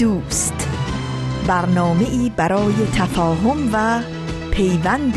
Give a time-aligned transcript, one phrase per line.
[0.00, 0.68] دوست.
[1.46, 4.00] برنامه ای برای تفاهم و
[4.50, 5.14] پیوند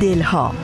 [0.00, 0.54] دلها.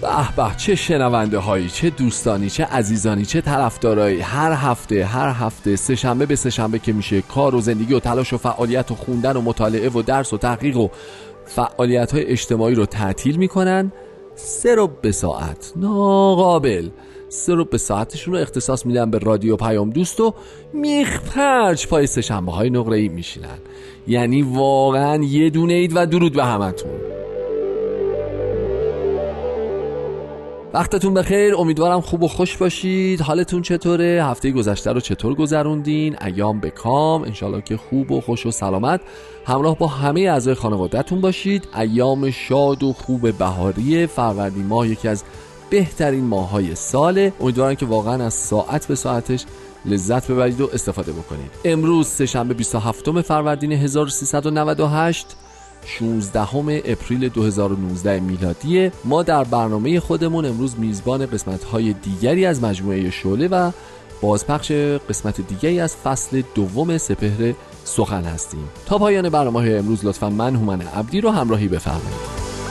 [0.00, 4.20] به به چه شنونده هایی چه دوستانی چه عزیزانی چه طرفدارایی.
[4.20, 8.00] هر هفته هر هفته سه شنبه به سه شنبه که میشه کار و زندگی و
[8.00, 10.88] تلاش و فعالیت و خوندن و مطالعه و درس و تحقیق و
[11.54, 13.92] فعالیت های اجتماعی رو تعطیل می‌کنن
[14.34, 15.72] سه رو به ساعت.
[15.76, 16.88] ناقابل.
[17.28, 20.34] سه رو به ساعتشون رو اختصاص میدن به رادیو پیام دوست و
[20.72, 23.58] میخ پرچ پای سه شنبه های نقره ای میشینن.
[24.06, 26.90] یعنی واقعا یه دونه اید و درود به همتون.
[30.74, 31.54] وقتتون بخیر.
[31.54, 33.20] امیدوارم خوب و خوش باشید.
[33.20, 37.22] حالتون چطوره؟ هفته گذشته رو چطور گذروندین؟ ایام به کام.
[37.22, 39.00] انشالله که خوب و خوش و سلامت.
[39.46, 41.68] همراه با همه اعضای خانوادهتون باشید.
[41.78, 45.24] ایام شاد و خوب بهاری فروردین ماه یکی از
[45.70, 47.32] بهترین ماهای ساله.
[47.40, 49.44] امیدوارم که واقعا از ساعت به ساعتش
[49.84, 51.50] لذت ببرید و استفاده بکنید.
[51.64, 55.26] امروز سهشنبه 27 فروردین 1398
[55.86, 56.40] 16
[56.84, 63.48] اپریل 2019 میلادی ما در برنامه خودمون امروز میزبان قسمت های دیگری از مجموعه شعله
[63.48, 63.70] و
[64.20, 64.72] بازپخش
[65.08, 67.54] قسمت دیگری از فصل دوم سپهر
[67.84, 68.68] سخن هستیم.
[68.86, 72.63] تا پایان برنامه امروز لطفا من هومن عبدی رو همراهی بفرمایید.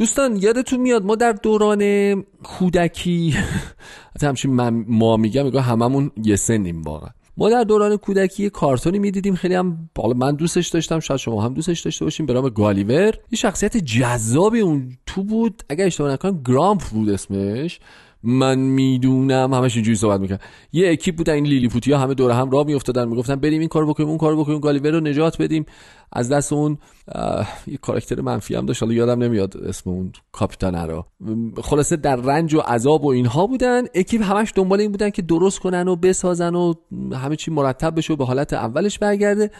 [0.00, 3.34] دوستان یادتون میاد ما در دوران کودکی
[4.22, 7.10] همچین ما میگم میگم هممون یه سنیم واقعا.
[7.36, 11.54] ما در دوران کودکی کارتونی می‌دیدیم خیلی هم بالا من دوستش داشتم شاید شما هم
[11.54, 13.14] دوستش داشته باشیم به نام گالیور.
[13.30, 15.62] یه شخصیت جذابی اون تو بود.
[15.68, 17.80] اگر اشتباه نکنم گرامپ بود اسمش.
[18.22, 19.54] من می‌دونم.
[19.54, 20.38] همش اینجوری صحبت می‌کنم
[20.72, 23.08] یه اکیپ بودن این لیلیپوتی ها همه دور هم راه میافتادن.
[23.08, 25.66] می‌گفتن بریم این کارو بکنیم اون کارو بکنیم گالیور رو نجات بدیم.
[26.12, 26.78] از دست اون
[27.66, 28.82] یه کاراکتر منفی هم داشت.
[28.82, 31.04] حالا یادم نمیاد اسم اون کاپیتان رو.
[31.62, 33.82] خلاصه در رنج و عذاب و اینها بودن.
[33.94, 36.74] اکیپ همش دنبال این بودن که درست کنن و بسازن و
[37.12, 39.50] همه چی مرتب بشه و به حالت اولش برگرده.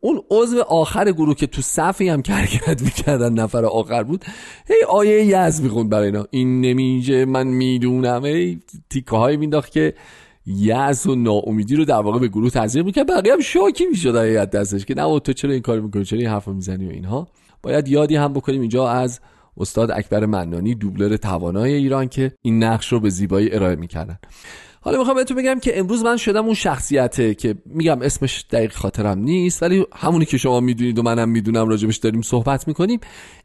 [0.00, 4.24] اون عضو آخر گروه که تو صفی هم کرکرد می‌کردن نفر آخر بود
[4.68, 6.26] هی آیه یز می‌خوند برای اینا.
[6.30, 8.24] این نمیجه من می‌دونم.
[8.24, 8.60] هی
[8.90, 9.94] تیکه های مینداخت که
[10.46, 13.06] یز و ناامیدی رو در واقع به گروه تزریق می‌کرد.
[13.06, 16.28] بقیه هم شاکی می‌شد از دستش که نه تو چرا این کار می‌کنی؟ چرا این
[16.28, 17.28] حرف می‌زنی و اینها؟
[17.62, 19.20] باید یادی هم بکنیم اینجا از
[19.56, 24.18] استاد اکبر منانی دوبلر توانای ایران که این نقش رو به زیبایی ارائه می‌کردن.
[24.80, 29.18] حالا می‌خوام بهتون بگم که امروز من شدم اون شخصیته که میگم اسمش دقیق خاطرم
[29.18, 33.00] نیست ولی همونی که شما می‌دونید و منم می‌دونم راجبش داریم صحبت می‌کنیم.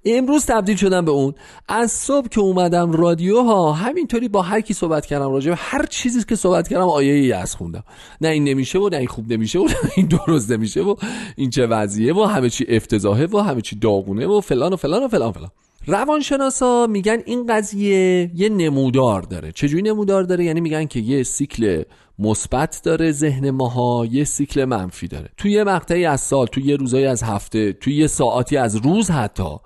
[0.05, 1.33] امروز تبدیل شدم به اون.
[1.67, 6.23] از صبح که اومدم رادیو ها همینطوری با هر کی صحبت کردم راجب هر چیزی
[6.23, 7.83] که صحبت کردم آیه ای از خوندم.
[8.21, 10.95] نه این نمیشه و نه این خوب نمیشه و نه این درست نمیشه و
[11.35, 15.03] این چه وضعیه و همه چی افتضاحه و همه چی داغونه و فلان و فلان
[15.03, 15.49] و فلان فلان.
[15.87, 19.51] روانشناسا میگن این قضیه یه نمودار داره.
[19.51, 21.83] چجوری نمودار داره؟ یعنی میگن که یه سیکل
[22.19, 25.29] مثبت داره ذهن ماها یه سیکل منفی داره.
[25.37, 29.11] توی یه مقطعی از سال توی یه روزایی از هفته توی یه ساعتی از روز
[29.11, 29.57] حتی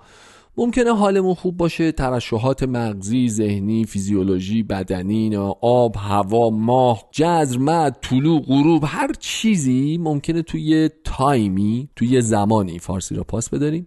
[0.56, 1.92] ممکنه حالمون خوب باشه.
[1.92, 10.42] ترشحات مغزی، ذهنی، فیزیولوژی، بدنی، آب، هوا، ماه، جزر، مد، طلوع، غروب هر چیزی ممکنه
[10.42, 13.86] توی تایمی توی زمانی فارسی را پاس بداریم.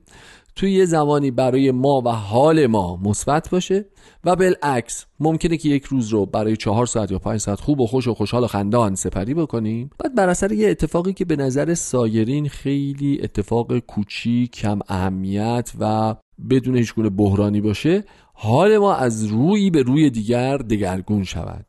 [0.56, 3.86] توی یه زمانی برای ما و حال ما مثبت باشه
[4.24, 7.88] و بالعکس ممکنه که یک روز رو برای چهار ساعت یا پنج ساعت خوب و
[7.88, 9.90] خوش و خوشحال و خندان سپری بکنیم.
[10.00, 16.16] بعد بر اثر یه اتفاقی که به نظر سایرین خیلی اتفاق کوچیک کم اهمیت و
[16.50, 18.04] بدون هیچ گونه بحرانی باشه
[18.34, 21.66] حال ما از روی به روی دیگر دگرگون شود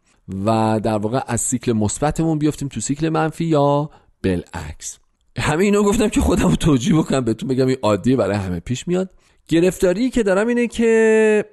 [0.46, 3.90] و در واقع از سیکل مثبتمون بیافتیم تو سیکل منفی یا
[4.22, 5.01] بالعکس.
[5.38, 8.88] همه اینو گفتم که خودم رو توجیه بکنم بهتون بگم این عادیه برای همه پیش
[8.88, 9.10] میاد.
[9.48, 11.44] گرفتاری که دارم اینه که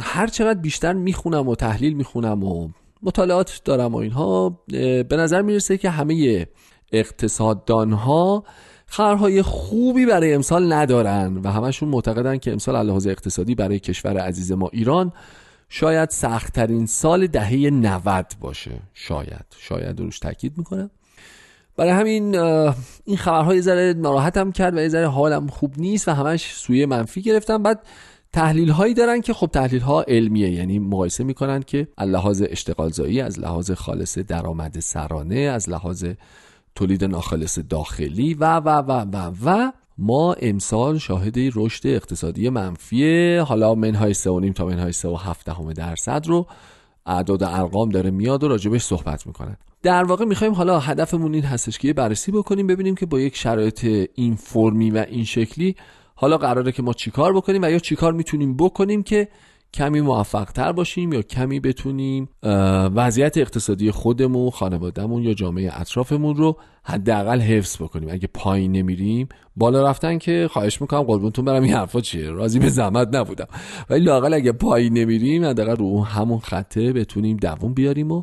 [0.00, 2.68] هر چقدر بیشتر می‌خونم و تحلیل می‌خونم و
[3.02, 6.46] مطالعات دارم و اینها به نظر می‌رسه که همه
[6.92, 8.44] اقتصاددان ها
[8.86, 14.52] خبرهای خوبی برای امسال ندارن و همشون معتقدن که امسال لحاظ اقتصادی برای کشور عزیز
[14.52, 15.12] ما ایران
[15.68, 18.80] شاید سختترین سال دهه 90 باشه.
[18.94, 19.44] شاید.
[19.58, 20.90] شاید روش تاکید می‌کنم.
[21.80, 22.36] برای همین
[23.04, 27.22] این خبرهای ذره ناراحتم کرد و یه ذره حالم خوب نیست و همش سوی منفی
[27.22, 27.62] گرفتم.
[27.62, 27.86] بعد
[28.32, 32.90] تحلیل هایی دارن که خب تحلیل ها علمیه یعنی مقایسه می‌کنن که از لحاظ اشتغال
[32.90, 36.04] زایی از لحاظ خالص درآمد سرانه از لحاظ
[36.74, 39.72] تولید ناخالص داخلی و و و و و.
[39.98, 44.20] ما امسال شاهد رشد اقتصادی منفی حالا منهای 3.5
[44.54, 46.46] تا منهای 3.7 درصد رو
[47.06, 51.78] اعداد ارقام داره میاد و راجبش صحبت می‌کنن در واقع می‌خوایم حالا هدفمون این هستش
[51.78, 55.76] که بررسی بکنیم ببینیم که با یک شرایط این فرمی و این شکلی
[56.14, 59.28] حالا قراره که ما چیکار بکنیم و یا چیکار می‌تونیم بکنیم که
[59.74, 62.28] کمی موفق تر باشیم یا کمی بتونیم
[62.94, 68.08] وضعیت اقتصادی خودمون خانوادهمون یا جامعه اطرافمون رو حداقل حفظ بکنیم.
[68.12, 72.68] اگه پایین نمیریم بالا رفتن که خواهش می‌کنم قربونتون برم این حرفا چیه؟ راضی به
[72.68, 73.46] زحمت نبودم.
[73.90, 78.22] ولی لاقل اگه پایین نمیریم حداقل رو همون خطه بتونیم دووم بیاریم و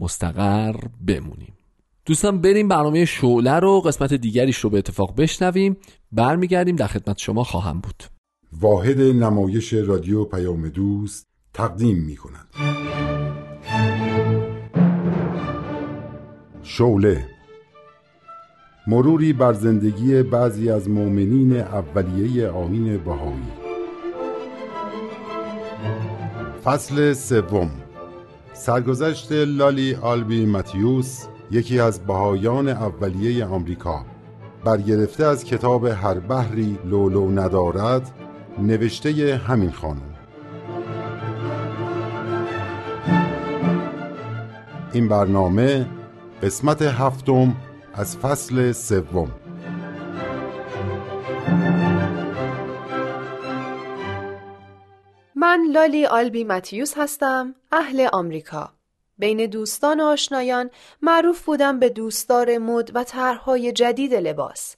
[0.00, 0.74] مستقر
[1.06, 1.54] بمونیم.
[2.06, 5.76] دوستان بریم برنامه شعله رو قسمت دیگریش رو به اتفاق بشنویم.
[6.12, 8.13] برمیگردیم در خدمت شما خواهم بود.
[8.60, 12.48] واحد نمایش رادیو پیام دوست تقدیم می کند
[16.62, 17.26] شوله
[18.86, 23.52] مروری بر زندگی بعضی از مؤمنین اولیه آین بهایی.
[26.64, 27.70] فصل سوم
[28.52, 34.04] سرگذشت لالی آلبی ماتیوس یکی از بهایان اولیه آمریکا.
[34.64, 38.23] برگرفته از کتاب هر بحری لولو ندارد
[38.58, 40.14] نوشته همین خانم.
[44.92, 45.86] این برنامه
[46.42, 47.56] قسمت هفتم
[47.94, 49.32] از فصل سوم.
[55.34, 58.72] من لالی آلبی متیوس هستم اهل آمریکا.
[59.18, 60.70] بین دوستان و آشنایان
[61.02, 64.76] معروف بودم به دوستدار مد و طرحهای جدید لباس.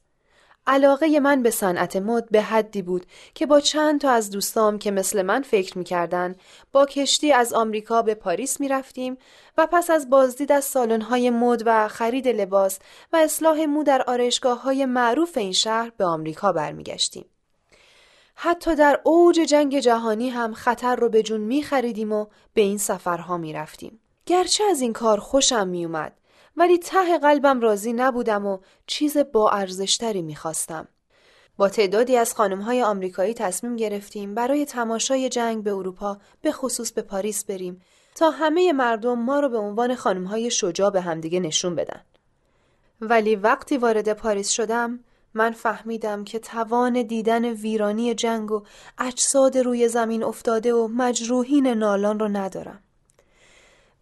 [0.67, 4.91] علاقه من به صنعت مد به حدی بود که با چند تا از دوستام که
[4.91, 6.35] مثل من فکر می‌کردن
[6.73, 9.19] با کشتی از آمریکا به پاریس می‌رفتیم
[9.59, 12.79] و پس از بازدید از سالن‌های مد و خرید لباس
[13.13, 17.25] و اصلاح مو در آرایشگاه های معروف این شهر به آمریکا برمیگشتیم.
[18.35, 22.79] حتی در اوج جنگ جهانی هم خطر رو به جون می خریدیم و به این
[22.79, 24.01] سفرها می رفتیم.
[24.27, 26.13] گرچه از این کار خوشم می اومد
[26.57, 30.89] ولی ته قلبم راضی نبودم و چیز با ارزشتری می‌خواستم.
[31.57, 37.03] با تعدادی از های آمریکایی تصمیم گرفتیم برای تماشای جنگ به اروپا به خصوص به
[37.03, 37.83] پاریس بریم
[38.15, 39.91] تا همه مردم ما رو به عنوان
[40.27, 42.01] های شجاع به همدیگه نشون بدن.
[43.01, 45.01] ولی وقتی وارد پاریس شدم
[45.35, 48.63] من فهمیدم که توان دیدن ویرانی جنگ و
[48.99, 52.83] اجساد روی زمین افتاده و مجروحین نالان رو ندارم.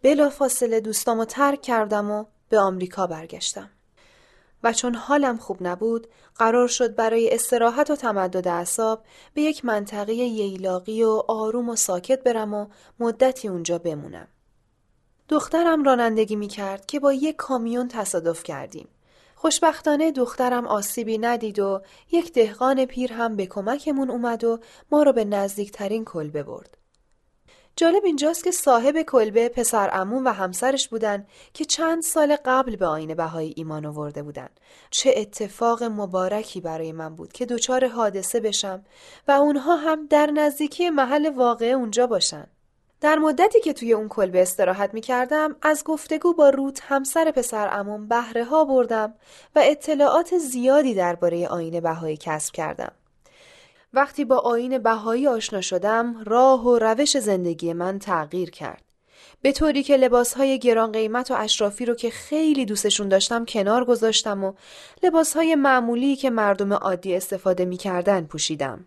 [0.02, 2.24] بلا فاصله دوستامو ترک کردم و
[2.54, 3.70] به آمریکا برگشتم.
[4.62, 6.06] و چون حالم خوب نبود
[6.36, 9.04] قرار شد برای استراحت و تمدد اعصاب
[9.34, 12.66] به یک منطقه ییلاقی و آروم و ساکت برم و
[13.00, 14.28] مدتی اونجا بمونم.
[15.28, 18.88] دخترم رانندگی می کرد که با یک کامیون تصادف کردیم.
[19.34, 21.82] خوشبختانه دخترم آسیبی ندید و
[22.12, 24.58] یک دهقان پیر هم به کمکمون اومد و
[24.92, 26.83] ما رو به نزدیکترین کلبه برد.
[27.76, 32.86] جالب اینجاست که صاحب کلبه پسر امون و همسرش بودن که چند سال قبل به
[32.86, 34.48] آین بهایی ایمان آورده بودن.
[34.90, 38.84] چه اتفاق مبارکی برای من بود که دچار حادثه بشم
[39.28, 42.46] و اونها هم در نزدیکی محل واقع اونجا باشن.
[43.00, 47.68] در مدتی که توی اون کلبه استراحت می کردم از گفتگو با روت همسر پسر
[47.72, 49.14] امون بهره ها بردم
[49.56, 52.92] و اطلاعات زیادی درباره آین بهایی کسب کردم.
[53.94, 58.82] وقتی با آین بهایی آشنا شدم راه و روش زندگی من تغییر کرد.
[59.42, 64.44] به طوری که لباسهای گران قیمت و اشرافی رو که خیلی دوستشون داشتم کنار گذاشتم
[64.44, 64.52] و
[65.02, 68.86] لباسهای معمولی که مردم عادی استفاده می‌کردن پوشیدم.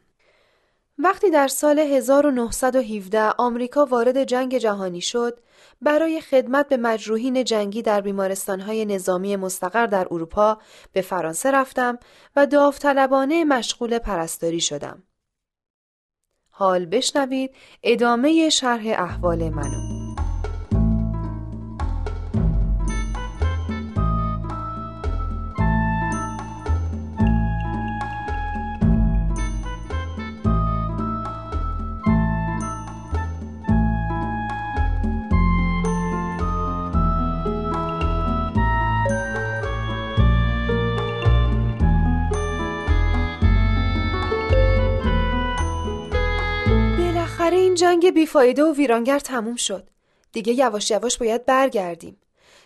[1.00, 5.40] وقتی در سال 1917 آمریکا وارد جنگ جهانی شد،
[5.82, 10.58] برای خدمت به مجروحین جنگی در بیمارستانهای نظامی مستقر در اروپا
[10.94, 12.00] به فرانسه رفتم
[12.36, 15.04] و داوطلبانه مشغول پرستاری شدم.
[16.50, 19.97] حال بشنوید ادامه شرح احوال منو.
[47.78, 49.90] جنگ بیفایده و ویرانگر تموم شد.
[50.32, 52.18] دیگه یواش یواش باید برگردیم.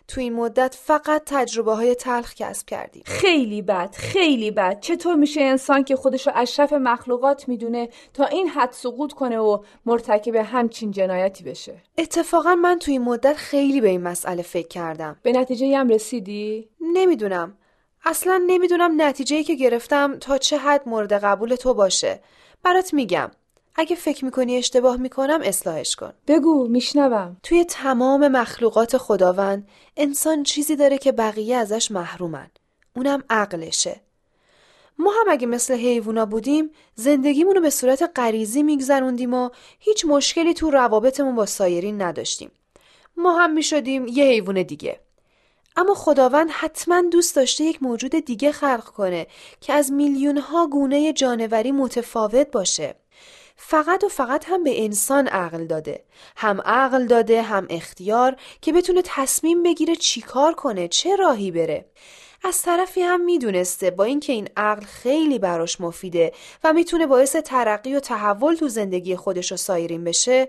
[0.08, 3.03] تو این مدت فقط تجربه های تلخ کسب کردیم.
[3.06, 4.80] خیلی بد خیلی بد.
[4.80, 9.63] چطور میشه انسان که خودش رو اشرف مخلوقات می‌دونه تا این حد سقوط کنه و
[9.86, 15.20] مرتکب همچین جنایتی بشه؟ اتفاقا من تو این مدت خیلی به این مسئله فکر کردم.
[15.24, 17.58] به نتیجه هم رسیدی؟ نمی‌دونم.
[18.06, 22.20] اصلا نمی‌دونم نتیجه که گرفتم تا چه حد مورد قبول تو باشه.
[22.63, 23.32] برات میگم.
[23.75, 26.13] اگه فکر می‌کنی اشتباه می‌کنم اصلاحش کن.
[26.27, 27.37] بگو میشنوم.
[27.43, 32.51] توی تمام مخلوقات خداوند انسان چیزی داره که بقیه ازش محرومن.
[32.95, 34.01] اونم عقلشه.
[34.99, 39.49] ما هم اگه مثل حیوونا بودیم زندگیمونو رو به صورت غریزی میگذروندیم و
[39.79, 42.51] هیچ مشکلی تو روابطمون با سایرین نداشتیم.
[43.17, 44.99] ما هم می‌شدیم یه حیوان دیگه.
[45.75, 49.27] اما خداوند حتما دوست داشته یک موجود دیگه خلق کنه
[49.61, 52.95] که از میلیون ها گونه جانوری متفاوت باشه.
[53.63, 56.03] فقط و فقط هم به انسان عقل داده.
[56.36, 61.86] هم عقل داده هم اختیار که بتونه تصمیم بگیره چیکار کنه چه راهی بره.
[62.44, 66.32] از طرفی هم می‌دونسته با اینکه این عقل خیلی براش مفیده
[66.63, 70.48] و می‌تونه باعث ترقی و تحول تو زندگی خودش و سایرین بشه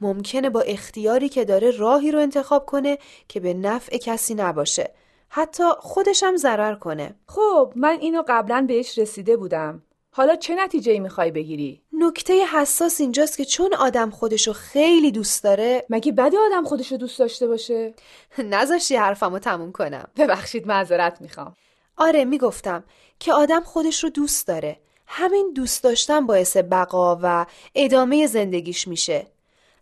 [0.00, 4.94] ممکنه با اختیاری که داره راهی رو انتخاب کنه که به نفع کسی نباشه.
[5.28, 7.14] حتی خودش هم ضرر کنه.
[7.28, 9.82] خب من اینو قبلا بهش رسیده بودم.
[10.10, 15.44] حالا چه نتیجه ای می‌خوای بگیری؟ نکته حساس اینجاست که چون آدم خودشو خیلی دوست
[15.44, 17.94] داره مگه بده آدم خودشو دوست داشته باشه؟
[18.38, 20.08] نذاشتی حرفمو تموم کنم.
[20.16, 21.56] ببخشید معذرت می‌خوام.
[21.96, 22.84] آره می‌گفتم
[23.18, 24.76] که آدم خودش رو دوست داره.
[25.06, 29.26] همین دوست داشتن باعث بقا و ادامه زندگیش میشه.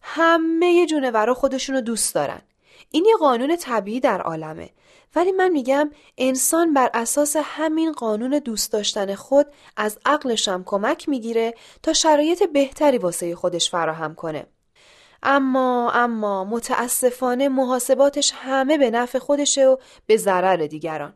[0.02, 2.40] همه جونورا خودشونو دوست دارن.
[2.90, 4.71] این یه قانون طبیعی در عالمه.
[5.14, 11.09] ولی من میگم انسان بر اساس همین قانون دوست داشتن خود از عقلش هم کمک
[11.09, 14.47] می‌گیره تا شرایط بهتری واسه خودش فراهم کنه.
[15.23, 19.76] اما اما متاسفانه محاسباتش همه به نفع خودشه و
[20.07, 21.14] به ضرر دیگران.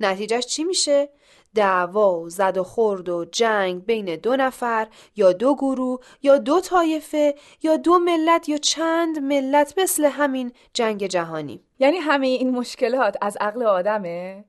[0.00, 1.08] نتیجهش چی میشه؟
[1.54, 6.60] دعوا و زد و خورد و جنگ بین دو نفر یا دو گروه یا دو
[6.60, 11.60] طایفه یا دو ملت یا چند ملت مثل همین جنگ جهانی.
[11.78, 14.44] یعنی همه این مشکلات از عقل آدمه؟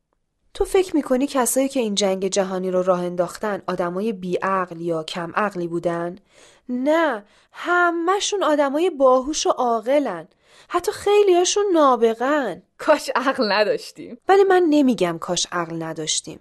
[0.54, 5.32] تو فکر می‌کنی کسایی که این جنگ جهانی رو راه انداختن آدمای بیعقل یا کم
[5.36, 6.16] عقلی بودن؟
[6.70, 10.28] نه همهشون آدمای باهوش و عاقلن.
[10.70, 12.62] حتی خیلیاشون نابغن.
[12.78, 14.18] کاش عقل نداشتیم.
[14.28, 16.40] ولی من نمیگم کاش عقل نداشتیم.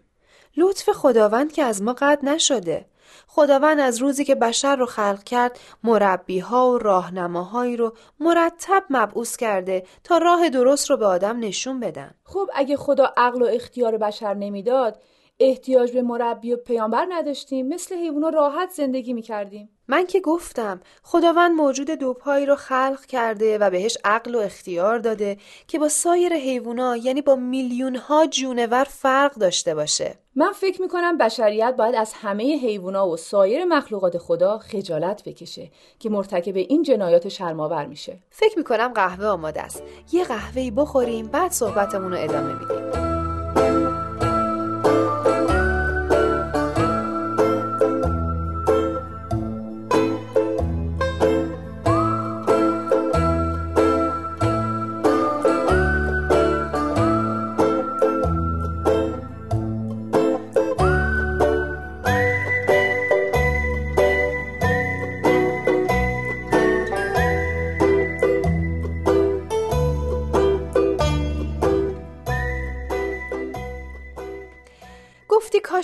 [0.57, 2.87] لطف خداوند که از ما قطع نشده.
[3.27, 9.37] خداوند از روزی که بشر رو خلق کرد مربی ها و راهنماهایی رو مرتب مبعوث
[9.37, 12.15] کرده تا راه درست رو به آدم نشون بدن.
[12.25, 15.01] خب اگه خدا عقل و اختیار بشر نمی‌داد
[15.41, 17.69] احتیاج به مربی و پیامبر نداشتیم.
[17.69, 19.69] مثل حیوونا راحت زندگی می‌کردیم.
[19.89, 25.37] من که گفتم خداوند موجود دوپایی رو خلق کرده و بهش عقل و اختیار داده
[25.69, 30.15] که با سایر حیوونا یعنی با میلیون ها جونور فرق داشته باشه.
[30.37, 36.11] من فکر می‌کنم بشریت باید از همه حیوونا و سایر مخلوقات خدا خجالت بکشه که
[36.11, 38.19] مرتکب این جنایات شرماور میشه.
[38.31, 39.83] فکر می‌کنم قهوه آماده است.
[40.13, 43.04] یه قهوه‌ای بخوریم بعد صحبتمون رو ادامه میدیم.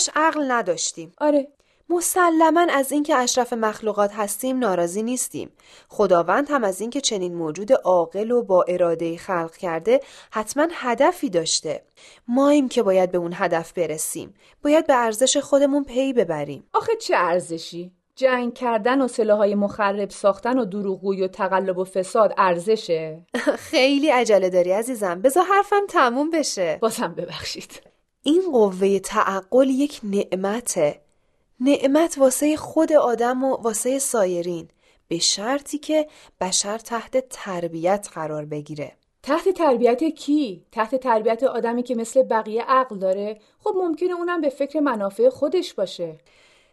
[0.00, 1.12] کاش عقل نداشتیم.
[1.19, 1.49] آره
[1.88, 5.52] مسلما از اینکه اشرف مخلوقات هستیم ناراضی نیستیم.
[5.88, 11.83] خداوند هم از اینکه چنین موجود عاقل و با اراده خلق کرده حتما هدفی داشته.
[12.28, 14.35] ماییم که باید به اون هدف برسیم.
[14.64, 16.64] باید به ارزش خودمون پی ببریم.
[16.75, 22.35] آخه چه ارزشی؟ جنگ کردن و سلاحهای مخرب ساختن و دروغگویی و تقلب و فساد
[22.38, 23.26] ارزشه.
[23.71, 25.23] خیلی عجله داری عزیزم.
[25.23, 26.78] بذار حرفم تموم بشه.
[26.80, 27.89] بازم ببخشید.
[28.23, 31.00] این قوه تعقل یک نعمته.
[31.61, 34.69] نعمت واسه خود آدم و واسه سایرین
[35.09, 36.07] به شرطی که
[36.41, 38.93] بشر تحت تربیت قرار بگیره.
[39.23, 44.49] تحت تربیت کی؟ تحت تربیت آدمی که مثل بقیه عقل داره؟ خب ممکنه اونم به
[44.49, 46.19] فکر منافع خودش باشه.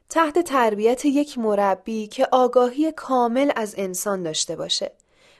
[0.09, 4.91] تحت تربیت یک مربی که آگاهی کامل از انسان داشته باشه.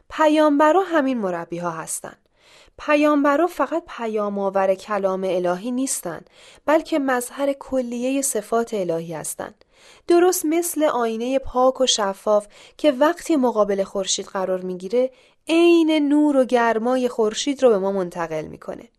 [0.10, 2.18] پیامبرا همین مربی ها هستن.
[2.77, 6.29] پیامبرا فقط پیام آور کلام الهی نیستند
[6.65, 9.65] بلکه مظهر کلیه صفات الهی هستند
[10.07, 15.12] درست مثل آینه پاک و شفاف که وقتی مقابل خورشید قرار می‌گیره
[15.48, 18.89] عین نور و گرمای خورشید رو به ما منتقل می‌کنه.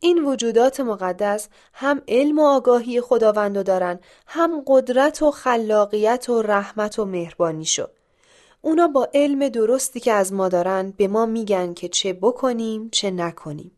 [0.00, 6.98] این وجودات مقدس هم علم و آگاهی خداوندو دارن هم قدرت و خلاقیت و رحمت
[6.98, 7.86] و مهربانی شو.
[8.62, 13.10] اونا با علم درستی که از ما دارن به ما میگن که چه بکنیم چه
[13.10, 13.72] نکنیم.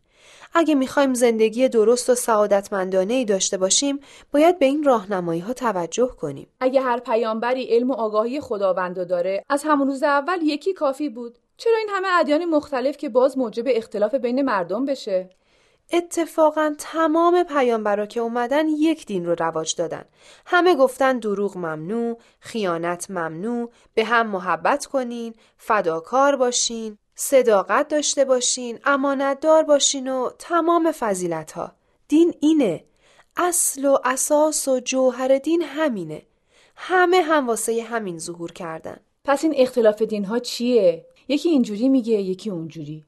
[0.54, 4.00] اگه می‌خوایم زندگی درست و سعادتمندانه ای داشته باشیم
[4.32, 6.46] باید به این راهنمایی ها توجه کنیم.
[6.60, 11.38] اگه هر پیامبری علم و آگاهی خداوندو داره از همون روز اول یکی کافی بود.
[11.56, 15.30] چرا این همه ادیان مختلف که باز موجب اختلاف بین مردم بشه؟
[15.92, 20.04] اتفاقا تمام پیامبرا که اومدن یک دین رو رواج دادن.
[20.47, 28.78] همه گفتن دروغ ممنوع، خیانت ممنوع، به هم محبت کنین، فداکار باشین، صداقت داشته باشین،
[28.85, 31.73] امانتدار باشین و تمام فضیلت ها.
[32.09, 32.85] دین اینه.
[33.37, 36.23] اصل و اساس و جوهر دین همینه.
[36.76, 39.00] همه هم واسه همین ظهور کردن.
[39.25, 43.04] پس این اختلاف دین ها چیه؟ یکی اینجوری میگه یکی اونجوری.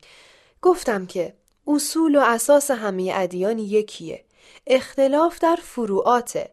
[0.63, 1.35] گفتم که
[1.67, 4.25] اصول و اساس همه ادیان یکیه.
[4.67, 6.51] اختلاف در فروعاته.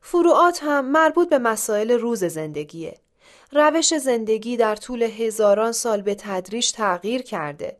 [0.00, 2.96] فروعات هم مربوط به مسائل روز زندگیه.
[3.52, 7.76] روش زندگی در طول هزاران سال به تدریج تغییر کرده.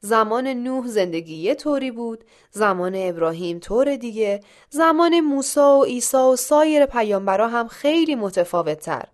[0.00, 6.36] زمان نوح زندگی یه طوری بود، زمان ابراهیم طور دیگه، زمان موسی و عیسی و
[6.36, 9.04] سایر پیامبرا هم خیلی متفاوت تر.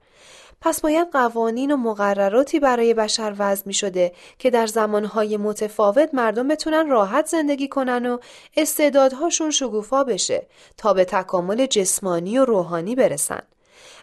[0.61, 6.49] پس باید قوانین و مقرراتی برای بشر وضع می شده که در زمانهای متفاوت مردم
[6.49, 8.19] بتونن راحت زندگی کنن و
[8.57, 13.43] استعدادهاشون شگوفا بشه تا به تکامل جسمانی و روحانی برسن.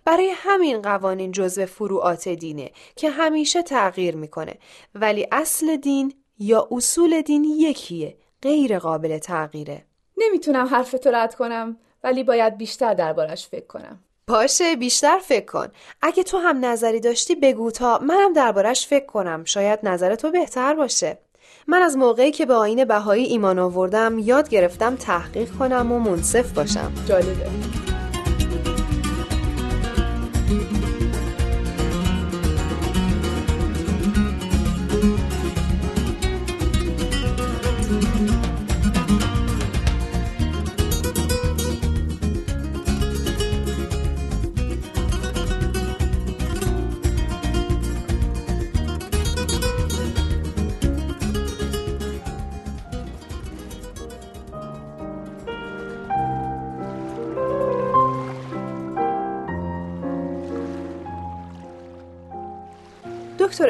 [0.06, 4.56] برای همین قوانین جزو فروعات دینه که همیشه تغییر می‌کنه.
[4.96, 9.86] ولی اصل دین یا اصول دین یکیه غیر قابل تغییره.
[10.18, 14.04] نمی‌تونم حرف تو رد کنم ولی باید بیشتر دربارش فکر کنم.
[14.30, 15.68] باشه بیشتر فکر کن.
[16.02, 19.44] اگه تو هم نظری داشتی بگو تا منم دربارش فکر کنم.
[19.46, 21.18] شاید نظر تو بهتر باشه.
[21.68, 26.52] من از موقعی که به آین بهایی ایمان آوردم یاد گرفتم تحقیق کنم و منصف
[26.52, 26.94] باشم.
[27.08, 27.87] جالبه.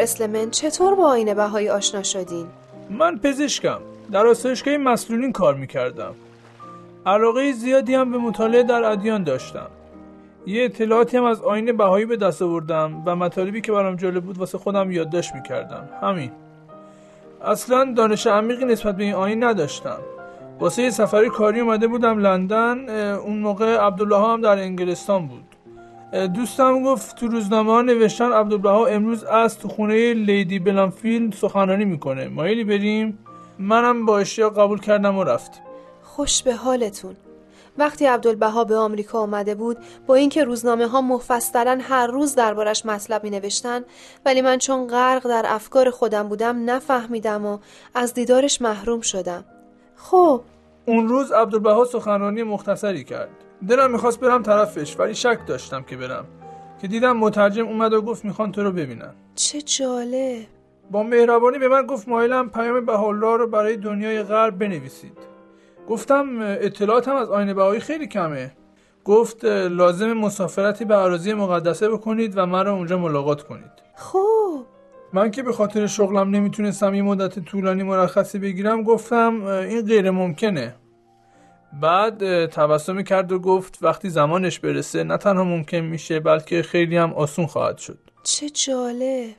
[0.07, 2.47] دکتر اسلمن چطور با آین بهایی آشنا شدین؟
[2.89, 3.79] من پزشکم.
[4.11, 6.15] در آسایشگاه مسلولین کار می‌کردم.
[7.05, 9.67] علاقه زیادی هم به مطالعه در ادیان داشتم.
[10.45, 14.37] یه اطلاعاتی هم از آین بهایی به دست آوردم و مطالبی که برام جالب بود
[14.37, 15.89] واسه خودم یادداشت می‌کردم.
[16.01, 16.31] همین.
[17.45, 19.99] اصلا دانش عمیقی نسبت به این آین نداشتم.
[20.59, 25.56] واسه یه سفری کاری اومده بودم لندن اون موقع عبدالله هم در انگلستان بود.
[26.11, 32.27] دوستم گفت تو روزنامه ها نوشتن عبدالبها امروز از تو خونه لیدی بلانفیلد سخنرانی می‌کنه.
[32.27, 33.19] مایلی بریم.
[33.59, 35.63] منم با اشتیاق قبول کردم و رفتیم
[36.03, 37.15] خوش به حالتون.
[37.77, 43.23] وقتی عبدالبها به آمریکا آمده بود با اینکه روزنامه ها مفصلا هر روز دربارش مطلب
[43.23, 43.81] می نوشتن
[44.25, 47.57] ولی من چون غرق در افکار خودم بودم نفهمیدم و
[47.95, 49.45] از دیدارش محروم شدم.
[49.95, 50.41] خب.
[50.85, 53.46] اون روز عبدالبها سخنرانی مختصری کرد.
[53.69, 56.25] دلم می‌خواست برم طرفش ولی شک داشتم که برم.
[56.81, 59.13] که دیدم مترجم اومد و گفت می‌خوان تو رو ببینن.
[59.35, 60.45] چه جالب.
[60.91, 65.17] با مهربانی به من گفت مایلم پیام بهالله رو برای دنیای غرب بنویسید.
[65.89, 68.51] گفتم اطلاعاتم از آین بهایی خیلی کمه.
[69.05, 73.71] گفت لازم مسافرتی به عراضی مقدسه بکنید و من رو اونجا ملاقات کنید.
[73.95, 74.65] خوب.
[75.13, 80.75] من که به خاطر شغلم نمی‌تونستم یه مدت طولانی مرخصی بگیرم گفتم این غیر ممکنه
[81.81, 87.13] بعد تبسمی کرد و گفت وقتی زمانش برسه نه تنها ممکن میشه بلکه خیلی هم
[87.13, 87.97] آسون خواهد شد.
[88.23, 89.35] چه جالب.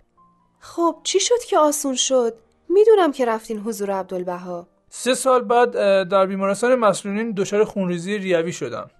[0.61, 2.35] خب چی شد که آسون شد؟
[2.69, 4.67] می‌دونم که رفتین حضور عبدالبها.
[4.91, 5.73] سه سال بعد
[6.09, 8.91] در بیمارستان مسلونین دچار خونریزی ریوی شدم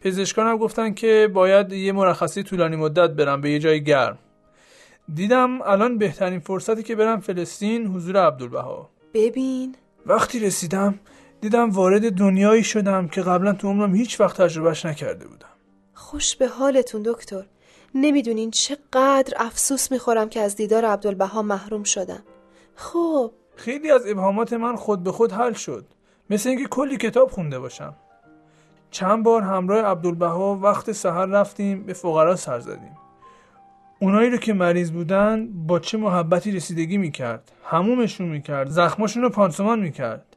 [0.00, 4.18] پزشکانم گفتن که باید یه مرخصی طولانی مدت برم به یه جای گرم.
[5.14, 8.90] دیدم الان بهترین فرصتی که برم فلسطین حضور عبدالبها.
[9.14, 9.74] ببین.
[10.06, 10.98] وقتی رسیدم
[11.46, 15.48] دیدم وارد دنیایی شدم که قبلا تو عمرم هیچ وقت تجربهش نکرده بودم.
[15.94, 17.44] خوش به حالتون دکتر.
[17.94, 22.22] نمی‌دونین چقدر افسوس می‌خورم که از دیدار عبدالبها محروم شدم.
[22.74, 23.32] خب.
[23.56, 25.84] خیلی از ابهامات من خود به خود حل شد.
[26.30, 27.94] مثل اینکه کلی کتاب خونده باشم.
[28.90, 32.96] چند بار همراه عبدالبها وقت سحر رفتیم به فقرا سر زدیم.
[34.00, 38.70] اونایی رو که مریض بودن با چه محبتی رسیدگی می‌کرد؟ همومشون می‌کرد.
[38.70, 40.35] زخماشون رو پانسمان می‌کرد.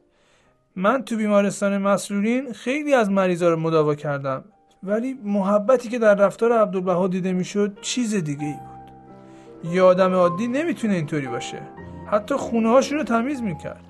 [0.80, 4.44] من تو بیمارستان مسرورین خیلی از مریضا رو مداوا کردم
[4.82, 9.74] ولی محبتی که در رفتار عبدالبها دیده می‌شد چیز دیگه ای بود.
[9.74, 11.62] یه آدم عادی نمی‌تونه اینطوری باشه.
[12.10, 13.84] حتی خونه هاشون رو تمیز می‌کرد.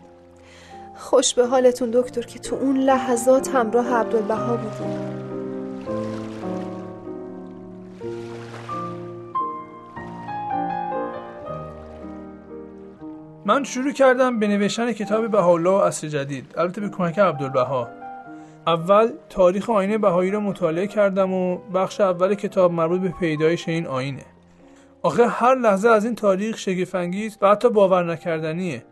[0.96, 5.29] خوش به حالتون دکتر که تو اون لحظات همراه عبدالبها بودیم
[13.44, 16.54] من شروع کردم به نوشتن کتاب بهاءالله و عصر جدید.
[16.56, 17.88] البته به کمک عبدالبها.
[18.66, 23.86] اول تاریخ آینه بهایی را مطالعه کردم و بخش اول کتاب مربوط به پیدایش این
[23.86, 24.24] آینه.
[25.02, 28.84] آخه هر لحظه از این تاریخ شگفنگیز و حتی باور نکردنیه.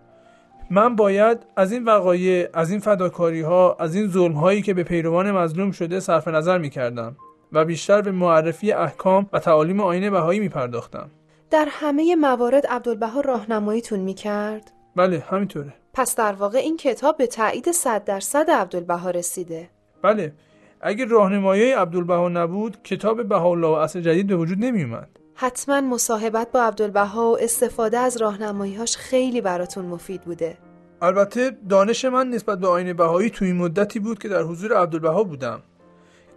[0.70, 4.82] من باید از این وقایع از این فداکاری ها از این ظلم هایی که به
[4.82, 7.16] پیروان مظلوم شده صرف نظر می کردم
[7.52, 11.10] و بیشتر به معرفی احکام و تعالیم آینه بهایی می پرداختم
[11.50, 15.74] در همه موارد عبدالبها راهنماییتون می‌کرد؟ بله همینطوره.
[15.94, 19.70] پس در واقع این کتاب به تایید صد درصد عبدالبها رسیده.
[20.02, 20.32] بله
[20.80, 26.52] اگر راهنمایی عبدالبها نبود کتاب بهاءالله و اصل جدید به وجود نمی اومد حتما مصاحبت
[26.52, 30.58] با عبدالبها و استفاده از راهنماییهاش خیلی براتون مفید بوده.
[31.02, 35.24] البته دانش من نسبت به آینه بهایی توی این مدتی بود که در حضور عبدالبها
[35.24, 35.62] بودم.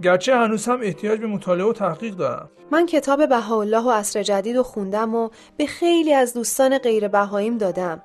[0.02, 2.50] گرچه هنوز هم احتیاج به مطالعه و تحقیق دارم.
[2.72, 7.58] من کتاب بهاءالله و عصر جدید رو خوندم و به خیلی از دوستان غیر بهاییم
[7.58, 8.02] دادم.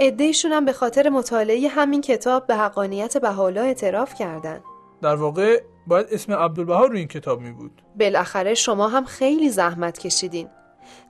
[0.00, 4.60] عدهشون به خاطر مطالعه همین کتاب به حقانیت بهاءالله اعتراف کردن.
[5.02, 9.98] در واقع باید اسم عبدالبها رو این کتاب می بود بالاخره شما هم خیلی زحمت
[9.98, 10.48] کشیدین.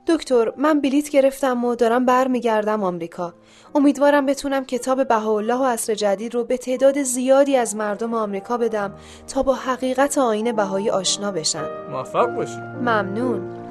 [0.07, 3.33] دکتر من بلیت گرفتم و دارم برمیگردم آمریکا.
[3.75, 8.93] امیدوارم بتونم کتاب بهاءالله و عصر جدید رو به تعداد زیادی از مردم آمریکا بدم
[9.27, 11.65] تا با حقیقت آین بهایی آشنا بشن.
[11.91, 12.57] موفق باشی.
[12.81, 13.68] ممنون.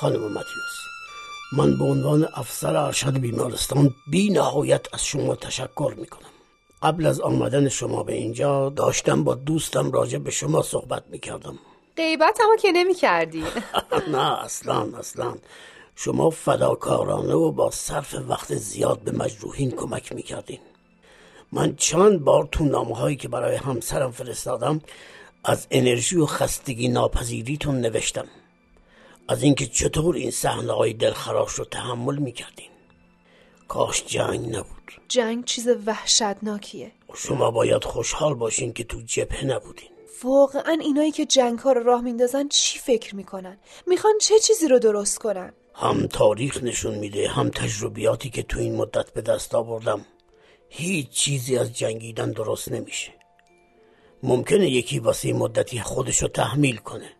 [0.00, 0.78] خانم متیوس.
[1.52, 6.28] من به عنوان افسر ارشد بیمارستان بی نهایت از شما تشکر می کنم
[6.82, 11.58] قبل از آمدن شما به اینجا داشتم با دوستم راجع به شما صحبت می کردم
[11.96, 13.44] غیبت اما که نمی کردی
[14.12, 15.34] نه اصلا اصلا.
[15.96, 20.60] شما فداکارانه و با صرف وقت زیاد به مجروحین کمک می کردین
[21.52, 24.80] من چند بار تو نامه هایی که برای همسرم فرستادم
[25.44, 28.26] از انرژی و خستگی ناپذیریتون نوشتم.
[29.28, 32.70] از اینکه چطور این صحنه های دلخراش رو تحمل می‌کردین.
[33.68, 35.00] کاش جنگ نبود.
[35.08, 36.92] جنگ چیز وحشتناکیه.
[37.16, 39.88] شما باید خوشحال باشین که تو جبهه نبودین.
[40.22, 44.78] واقعا اینایی که جنگ ها رو راه میندازن چی فکر می‌کنن؟ می‌خوان چه چیزی رو
[44.78, 50.06] درست کنن؟ هم تاریخ نشون میده هم تجربیاتی که تو این مدت به دست آوردم.
[50.68, 53.12] هیچ چیزی از جنگیدن درست نمیشه.
[54.22, 57.10] ممکنه یکی واسه مدتی خودشو تحمیل کنه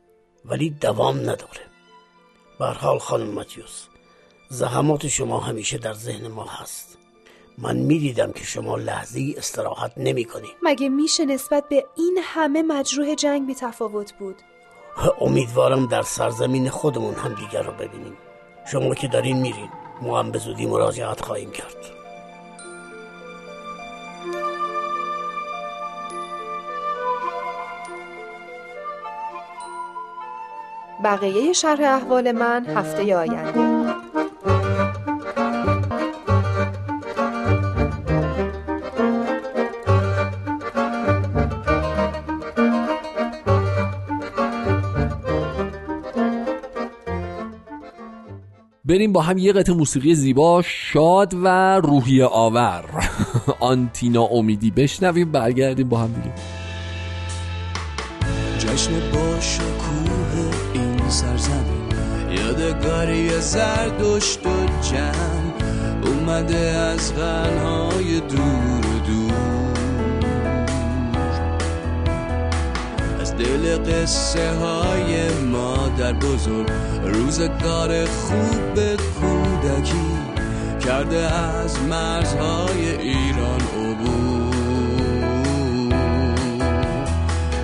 [0.45, 1.68] ولی دوام نداره.
[2.61, 3.87] حال خانم ماتیوس
[4.49, 6.99] زحمات شما همیشه در ذهن ما هست.
[7.59, 10.49] من می‌دیدم که شما لحظه استراحت نمی کنی.
[10.63, 14.37] مگه میشه نسبت به این همه مجروح جنگ بی تفاوت بود؟
[15.21, 18.17] امیدوارم در سرزمین خودمون هم دیگر رو ببینیم.
[18.73, 19.69] شما که دارین میرین
[20.03, 21.98] ما هم به زودی مراجعت خواهیم کرد.
[31.05, 33.79] بقیه شرح احوال من هفته آینده.
[48.85, 51.47] بریم با هم یه قطع موسیقی زیبا شاد و
[51.81, 52.85] روحی آور.
[53.61, 56.33] آنتینا امیدی بشنویم برگردیم با هم دیگه.
[62.99, 64.51] یادگاری زردشت و
[64.83, 65.53] جمع
[66.07, 69.33] اومده از غنهای دور و دور.
[73.21, 76.69] از دل قصه های مادر بزرگ
[77.03, 80.19] روزگار خوب کودکی
[80.87, 84.55] کرده از مرزهای ایران عبور.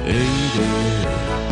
[0.06, 1.43] عیده عیده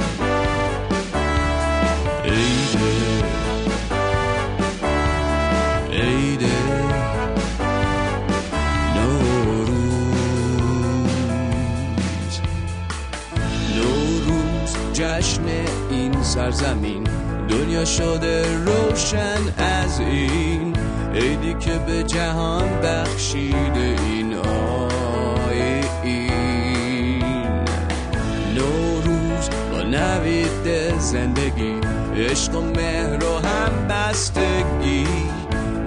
[16.32, 17.04] سرزمین.
[17.48, 20.76] دنیا شده روشن از این.
[21.14, 24.34] عیدی که به جهان بخشیده این.
[24.34, 26.02] آیین
[28.54, 31.80] نوروز با نوید زندگی.
[32.16, 35.06] عشق و مهر و هم بستگی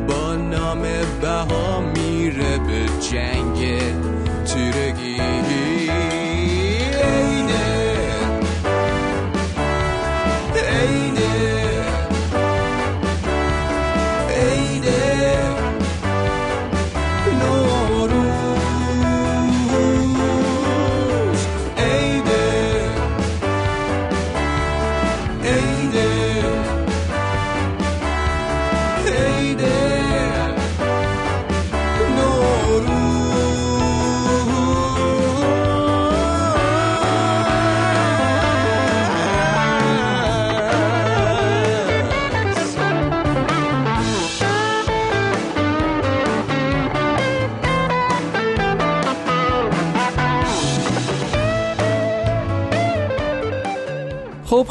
[0.07, 0.81] با نام
[1.21, 3.81] بها میره به جنگ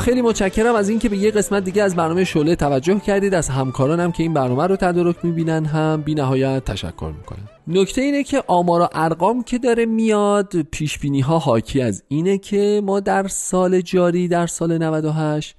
[0.04, 3.34] خیلی متشکرم از اینکه به یه قسمت دیگه از برنامه شعله توجه کردید.
[3.34, 7.48] از همکارانم که این برنامه رو تدارک می‌بینن هم بی نهایت تشکر می‌کنم.
[7.66, 12.38] نکته اینه که آمار و ارقام که داره میاد پیش بینی ها حاکی از اینه
[12.38, 15.56] که ما در سال جاری در سال 98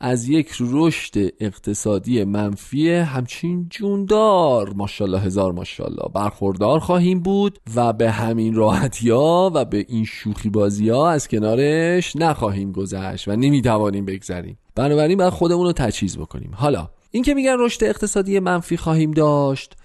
[0.00, 6.08] از یک رشد اقتصادی منفی همچین جوندار ماشاءالله هزار ماشاءالله.
[6.14, 11.28] برخوردار خواهیم بود و به همین راحتی ها و به این شوخی بازی ها از
[11.28, 14.58] کنارش نخواهیم گذشت و نمی‌توانیم بگذریم.
[14.74, 16.50] بنابراین باید خودمون رو تجهیز بکنیم.
[16.54, 19.76] حالا این که میگن رشد اقتصادی منفی خواهیم داشت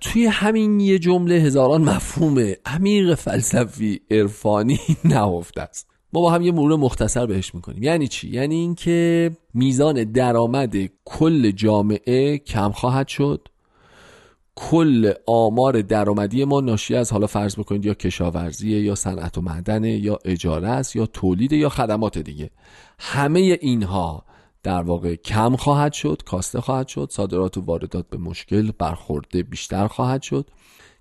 [0.00, 5.97] توی همین یه جمله هزاران مفهوم عمیق فلسفی عرفانی نهفته است.
[6.12, 7.82] ما با هم یه مرور مختصر بهش می‌کنیم.
[7.82, 13.48] یعنی چی؟ یعنی اینکه میزان درآمد کل جامعه کم خواهد شد.
[14.54, 19.84] کل آمار درآمدی ما ناشی از حالا فرض بکنید یا کشاورزی یا صنعت و معدن
[19.84, 22.50] یا اجاره است یا تولید یا خدمات دیگه.
[22.98, 24.24] همه اینها
[24.62, 29.86] در واقع کم خواهد شد کاسته خواهد شد صادرات و واردات به مشکل برخورده بیشتر
[29.86, 30.50] خواهد شد.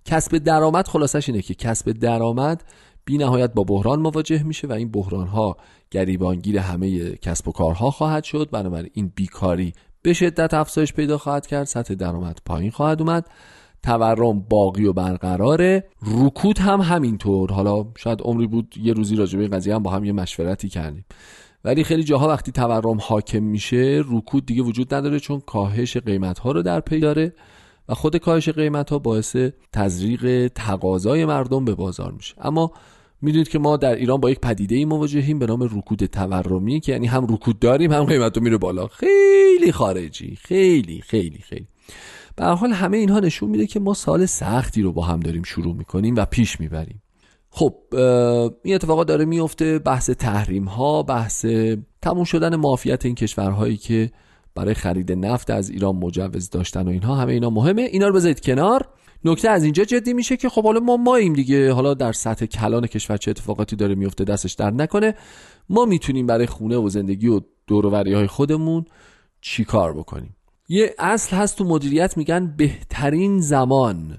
[0.06, 2.64] کسب درآمد خلاصش اینه که کسب درآمد
[3.08, 5.58] بی نهایت با بحران مواجه میشه و این بحران ها
[5.92, 8.50] گریبانگیر همه کسب و کارها خواهد شد.
[8.52, 11.64] بنابراین این بیکاری به شدت افزایش پیدا خواهد کرد.
[11.64, 13.30] سطح درآمد پایین خواهد اومد.
[13.84, 15.84] تورم باقی و برقراره.
[16.02, 17.52] رکود هم همینطور.
[17.52, 21.06] حالا شاید عمری بود یه روزی راجع به قضیه هم با هم یه مشورتی کردیم.
[21.64, 26.52] ولی خیلی جاها وقتی تورم حاکم میشه رکود دیگه وجود نداره چون کاهش قیمت ها
[26.52, 27.34] رو در پی داره
[27.90, 29.36] و خود کاهش قیمت ها باعث
[29.74, 32.36] تزریق تقاضای مردم به بازار میشه.
[32.42, 32.72] اما
[33.22, 36.92] می‌دونید که ما در ایران با یک پدیده ای مواجهیم به نام رکود تورمی که
[36.92, 38.88] یعنی هم رکود داریم هم قیمت رو میره بالا.
[38.88, 40.36] خیلی خارجی.
[40.36, 41.68] خیلی خیلی خیلی.
[42.36, 45.76] به حال همه اینها نشون میده که ما سال سختی رو با هم داریم شروع
[45.76, 47.02] می‌کنیم و پیش می‌بریم.
[47.50, 47.76] خب
[48.64, 51.46] این اتفاقات داره میفته بحث تحریم ها بحث
[52.02, 54.12] تموم شدن معافیت این کشورهایی که
[54.56, 57.16] برای خرید نفت از ایران مجوز داشتن و اینها.
[57.16, 57.82] همه اینا مهمه.
[57.82, 58.88] اینا رو بذارید کنار.
[59.26, 61.74] نکته از اینجا جدی میشه که خب حالا ما ماییم دیگه.
[61.74, 65.16] حالا در سطح کلان کشور چه اتفاقاتی داره میفته دستش در نکنه.
[65.70, 68.86] ما می‌تونیم برای خونه و زندگی و دوروبری های خودمون
[69.42, 70.36] چی کار بکنیم؟
[70.70, 74.18] یه اصل هست تو مدیریت میگن بهترین زمان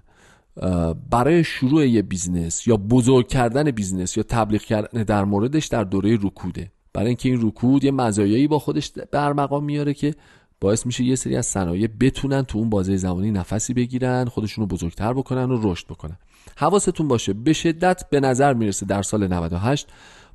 [1.10, 6.18] برای شروع یه business یا بزرگ کردن business یا تبلیغ کردن در موردش در دوره
[6.22, 6.72] رکوده.
[6.92, 10.14] برای اینکه این رکود یه مزایایی با خودش به ارمغان میاره که
[10.60, 14.76] باعث میشه یه سری از صنایع بتونن تو اون بازه زمانی نفسی بگیرن خودشون رو
[14.76, 16.16] بزرگتر بکنن و رشد بکنن.
[16.56, 19.88] حواستون باشه به شدت به نظر می‌رسه در سال 98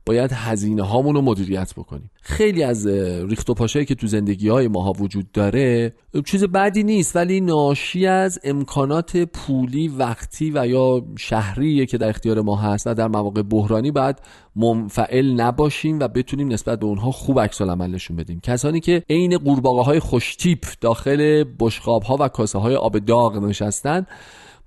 [0.05, 2.11] باید هزینه هامون رو مدیریت بکنیم.
[2.21, 2.87] خیلی از
[3.27, 5.93] ریخت و پاشایی که تو زندگی های ماها وجود داره
[6.25, 12.41] چیز بدی نیست ولی ناشی از امکانات پولی وقتی و یا شهریه که در اختیار
[12.41, 14.19] ما هست و در مواقع بحرانی باید
[14.55, 18.39] منفعل نباشیم و بتونیم نسبت به اونها خوب عکس العمل نشون بدیم.
[18.39, 24.05] کسانی که عین قورباغه های خوشتیپ داخل بشقاب ها و کاسه های آب داغ نشستن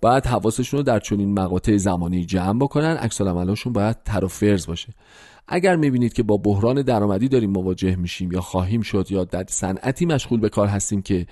[0.01, 3.97] باید حواسشون رو در چنین مقاطع زمانی جمع بکنن عکس العملشون باید
[4.31, 4.93] فرز باشه.
[5.49, 10.07] اگر می‌بینید که با بحران درآمدی داریم مواجه میشیم یا خواهیم شد یا در صنعتی
[10.07, 11.27] مشغول به کار هستیم که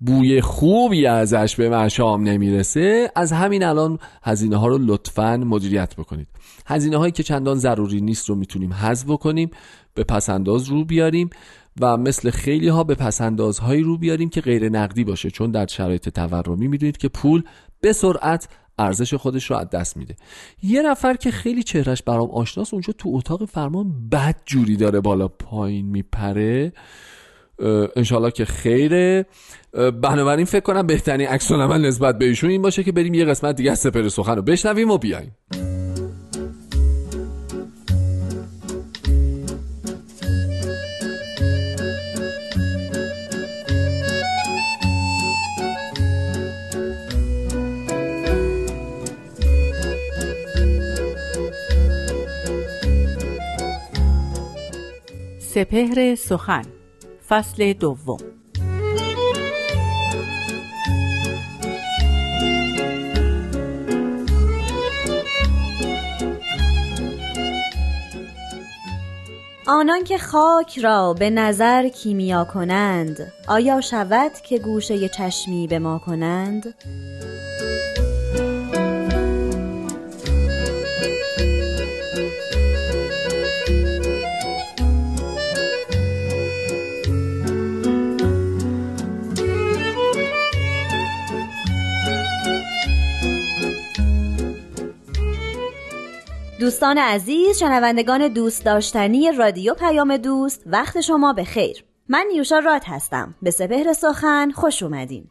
[0.00, 6.28] بوی خوبی ازش به مشام نمی‌رسه از همین الان هزینه ها رو لطفا مدیریت بکنید.
[6.66, 9.50] هزینه هایی که چندان ضروری نیست رو می‌تونیم حذف بکنیم
[9.94, 11.30] به پسنداز رو بیاریم
[11.80, 15.30] و مثل خیلی ها به پسندازهایی رو بیاریم که غیر نقدی باشه.
[15.30, 17.42] چون در شرایط تورمی می‌دونید که پول
[17.80, 20.16] به سرعت ارزش خودش رو از دست میده.
[20.62, 25.28] یه نفر که خیلی چهرش برام آشناس اونجا تو اتاق فرمان بد جوری داره بالا
[25.28, 26.72] پایین میپره.
[27.96, 29.26] انشالله که خیره.
[29.72, 33.70] بنابراین فکر کنم بهترین عکس نسبت به ایشون این باشه که بریم یه قسمت دیگه
[33.70, 35.36] از سپر سخن رو بشنویم و بیایم.
[55.56, 56.62] سپهر سخن
[57.28, 58.18] فصل دوم
[69.66, 75.98] آنان که خاک را به نظر کیمیا کنند آیا شود که گوشه چشمی به ما
[75.98, 76.74] کنند؟
[96.66, 101.84] دوستان عزیز شنوندگان دوست داشتنی رادیو پیام دوست وقت شما به خیر.
[102.08, 103.34] من نیوشا راد هستم.
[103.42, 105.24] به سپهر سخن خوش اومدین.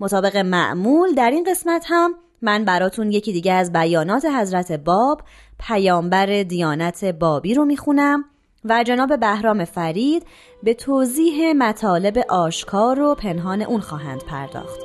[0.00, 5.22] مطابق معمول در این قسمت هم من براتون یکی دیگه از بیانات حضرت باب
[5.58, 8.24] پیامبر دیانت بابی رو می‌خونم
[8.64, 10.26] و جناب بهرام فرید
[10.62, 14.80] به توضیح مطالب آشکار و پنهان اون خواهند پرداخت.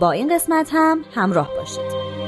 [0.00, 2.23] با این قسمت هم همراه باشید.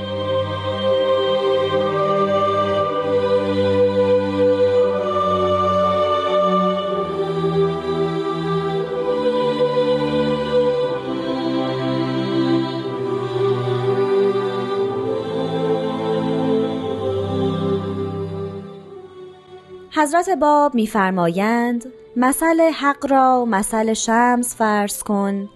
[19.97, 25.49] حضرت باب میفرمایند مثل حق را مثل شمس فرض کن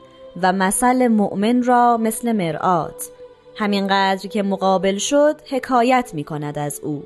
[0.42, 3.09] و مثل مؤمن را مثل مرآت
[3.57, 7.03] همینقدر که مقابل شد حکایت می کند از او.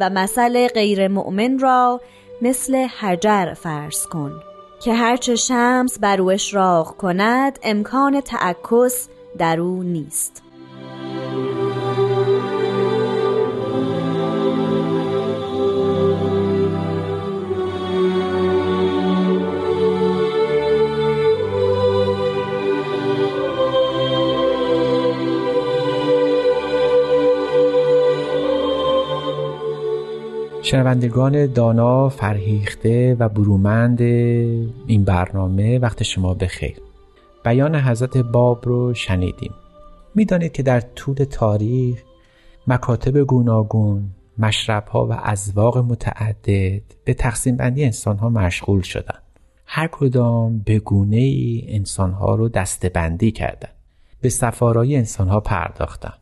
[0.00, 2.00] و مثل غیر مؤمن را
[2.42, 4.32] مثل حجر فرض کن
[4.82, 9.08] که هرچه شمس بر او اشراق کند امکان تعکس
[9.38, 10.42] در او نیست.
[30.70, 36.76] شنوندگان دانا فرهیخته و برومند این برنامه وقت شما بخیر.
[37.44, 39.54] بیان حضرت باب رو شنیدیم.
[40.14, 42.02] می‌دانید که در طول تاریخ
[42.66, 49.22] مکاتب گوناگون مشربها و ازواق متعدد به تقسیم بندی انسان ها مشغول شدند.
[49.66, 53.74] هر کدام به گونه ای انسان ها رو دستبندی کردند.
[54.20, 56.18] به سفارای انسان ها پرداختند.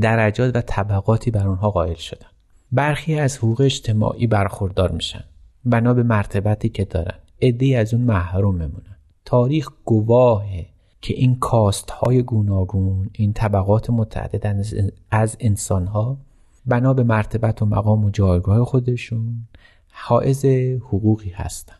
[0.00, 2.37] درجات و طبقاتی بر آنها قائل شدند.
[2.72, 5.24] برخی از حقوق اجتماعی برخوردار میشن.
[5.64, 7.18] بنا به مرتبتی که دارن.
[7.42, 10.66] عدهای از اون محروم میمونن تاریخ گواهه
[11.00, 14.64] که این کاست های گوناگون این طبقات متعدد
[15.10, 16.18] از انسان ها
[16.66, 19.46] بنا به مرتبت و مقام و جایگاه خودشون
[19.92, 20.44] حائز
[20.80, 21.74] حقوقی هستن.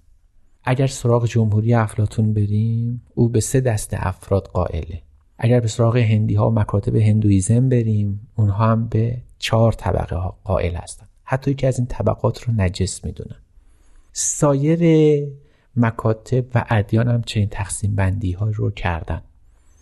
[0.64, 5.03] اگر سراغ جمهوری افلاتون بریم او به سه دست افراد قائله.
[5.38, 10.74] اگر به سراغ هندی ها و مکاتب هندویزم بریم اونها هم به چهار طبقه قائل
[10.74, 11.07] هستن.
[11.24, 13.37] حتی که از این طبقات رو نجس می‌دونن.
[14.12, 14.83] سایر
[15.77, 19.22] مکاتب و ادیان هم چنین تقسیم بندی ها رو کردن.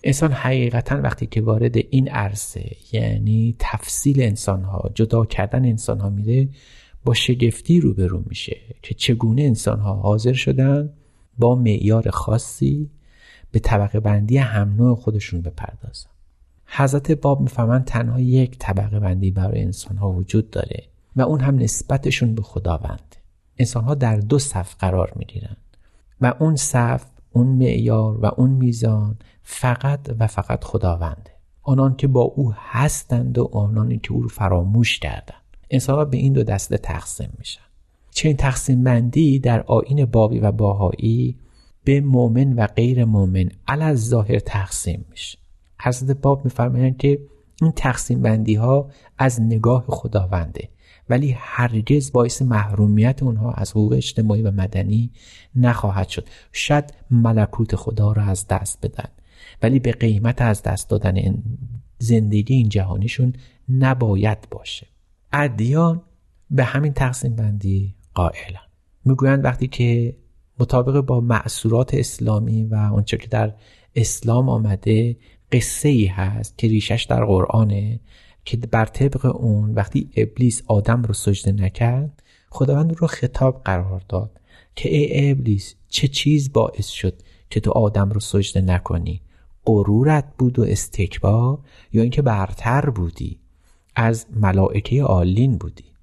[0.05, 6.11] انسان حقیقتا وقتی که وارد این عرصه یعنی تفصیل انسان ها جدا کردن انسان ها
[6.11, 6.49] میره
[7.05, 10.93] با شگفتی روبرو میشه که چگونه انسان ها حاضر شدن
[11.39, 12.91] با معیار خاصی
[13.51, 16.11] به طبقه بندی هم نوع خودشون بپردازن.
[16.67, 20.85] حضرت باب می‌فهمن تنها یک طبقه بندی برای انسان ها وجود داره
[21.17, 23.17] و اون هم نسبتشون به خداوند.
[23.59, 25.57] انسان ها در دو صف قرار می‌گیرن
[26.21, 31.31] و اون صف اون معیار و اون میزان فقط و فقط خداونده.
[31.63, 35.35] آنان که با او هستند و آنانی که او رو فراموش کردن
[35.71, 37.61] انسان ها به این دو دسته تقسیم میشن.
[38.11, 41.37] چنین تقسیم بندی در آین بابی و باهایی
[41.85, 45.39] به مؤمن و غیر مؤمن از ظاهر تقسیم میشه.
[45.87, 47.21] حضرت باب میفرمایند که
[47.63, 50.69] این تقسیم بندی ها از نگاه خداونده
[51.09, 55.11] ولی هرگز باعث محرومیت اونها از حقوق اجتماعی و مدنی
[55.55, 56.29] نخواهد شد.
[56.53, 59.09] شاید ملکوت خدا را از دست بدن
[59.63, 61.43] ولی به قیمت از دست دادن
[61.99, 63.33] زندگی این جهانیشون
[63.69, 64.87] نباید باشه.
[65.33, 66.03] ادیان
[66.51, 68.67] به همین تقسیم بندی قائلن.
[69.05, 70.17] می‌گویند وقتی که
[70.61, 73.55] مطابق با معصورات اسلامی و آنچه که در
[73.95, 75.17] اسلام آمده
[75.53, 78.01] قصه ای هست که ریشش در قرآنه
[78.45, 84.41] که بر طبق اون وقتی ابلیس آدم رو سجده نکرد خداوند رو خطاب قرار داد
[84.77, 89.23] که ای ابلیس چه چیز باعث شد که تو آدم رو سجده نکنی؟
[89.67, 91.59] غرورت بود و استکبار
[91.93, 93.39] یا اینکه برتر بودی؟
[93.97, 95.96] از ملائکه عالین بودی.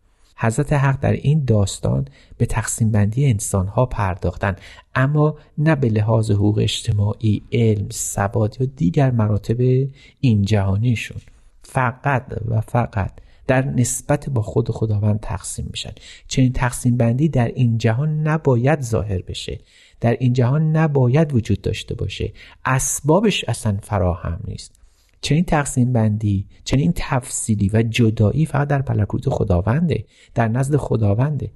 [0.44, 4.56] حضرت حق در این داستان به تقسیم بندی انسان ها پرداختن
[4.96, 9.88] اما نه به لحاظ حقوق اجتماعی علم ثبات یا دیگر مراتب
[10.20, 11.22] این جهانیشون.
[11.64, 13.12] فقط و فقط
[13.48, 15.94] در نسبت با خود خداوند تقسیم میشن.
[16.28, 19.60] چنین تقسیم بندی در این جهان نباید ظاهر بشه.
[20.02, 22.34] در این جهان نباید وجود داشته باشه.
[22.66, 24.83] اسبابش اصلا فراهم نیست.
[25.24, 30.06] چنین تقسیم بندی چنین تفصیلی و جدایی فقط در ملکوت خداونده
[30.36, 31.52] در نزد خداونده.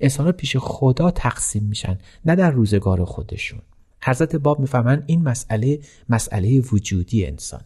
[0.00, 3.60] انسان پیش خدا تقسیم میشن نه در روزگار خودشون.
[4.04, 7.64] حضرت باب می‌فهمن این مسئله مسئله وجودی انسانه.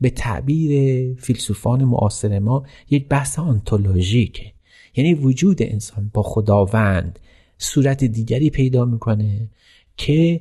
[0.00, 4.52] به تعبیر فیلسوفان معاصر ما یک بحث آنتولوژیکه.
[4.96, 7.18] یعنی وجود انسان با خداوند
[7.58, 9.48] صورت دیگری پیدا می‌کنه
[9.96, 10.40] که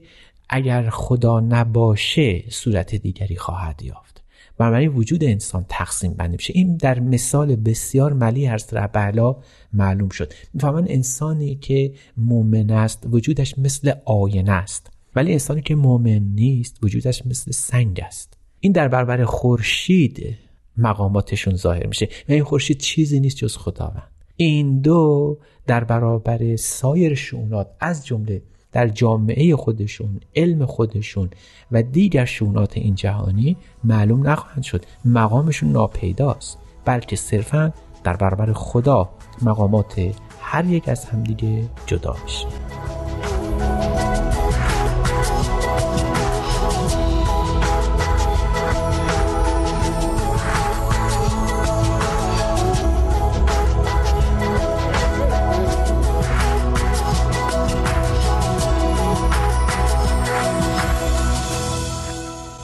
[0.50, 4.24] اگر خدا نباشه صورت دیگری خواهد یافت.
[4.60, 6.54] بنابراین وجود انسان تقسیم بندی میشه.
[6.56, 9.36] این در مثال بسیار ملی هست ربعلا
[9.74, 10.34] معلوم شد.
[10.54, 17.26] می‌فهمن انسانی که مؤمن است وجودش مثل آینه است ولی انسانی که مؤمن نیست وجودش
[17.26, 18.38] مثل سنگ است.
[18.60, 20.38] این در برابر خورشید
[20.78, 22.06] مقاماتشون ظاهر میشه.
[22.30, 24.12] و این خورشید چیزی نیست جز خداوند.
[24.36, 25.38] این دو
[25.68, 28.42] در برابر سایر شونات از جمله
[28.72, 31.30] در جامعه خودشون علم خودشون
[31.72, 34.86] و دیگر شونات این جهانی معلوم نخواهند شد.
[35.06, 39.10] مقامشون ناپیداست بلکه صرفا در برابر خدا
[39.42, 40.12] مقامات
[40.42, 42.48] هر یک از همدیگه جدا میشه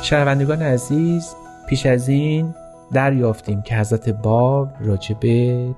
[0.05, 1.35] شنوندگان عزیز
[1.69, 2.53] پیش از این
[2.93, 5.15] دریافتیم که حضرت باب راجع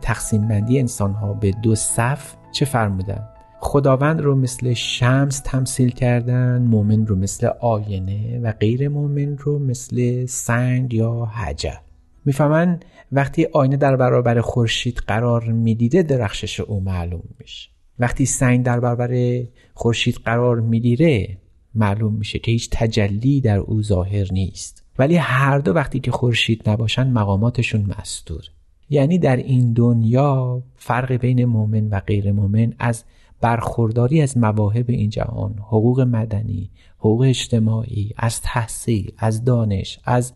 [0.02, 6.62] تقسیم بندی انسان ها به دو صف چه فرمودن؟ خداوند رو مثل شمس تمثیل کردن
[6.62, 11.78] مؤمن رو مثل آینه و غیر مؤمن رو مثل سنگ یا حجر.
[12.26, 12.80] می‌فهمن
[13.12, 17.70] وقتی آینه در برابر خورشید قرار می‌دیده درخشش او معلوم میشه.
[18.00, 19.42] وقتی سنگ در برابر
[19.74, 21.38] خورشید قرار می‌گیره
[21.78, 24.84] معلوم میشه که هیچ تجلی در او ظاهر نیست.
[25.00, 28.44] ولی هر دو وقتی که خورشید نباشن مقاماتشون مستور.
[28.90, 33.04] یعنی در این دنیا فرق بین مؤمن و غیر مؤمن از
[33.42, 40.34] برخورداری از مواهب این جهان حقوق مدنی حقوق اجتماعی از تحصیل از دانش از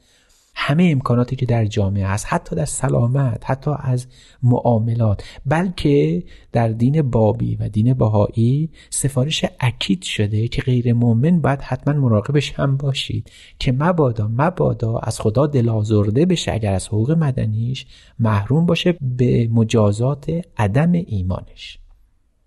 [0.55, 4.07] همه امکاناتی که در جامعه هست حتی در سلامت حتی از
[4.43, 11.61] معاملات بلکه در دین بابی و دین بهایی سفارش اکید شده که غیر مؤمن باید
[11.61, 17.85] حتما مراقبش هم باشید که مبادا مبادا از خدا دلازرده بشه اگر از حقوق مدنیش
[18.19, 21.79] محروم باشه به مجازات عدم ایمانش.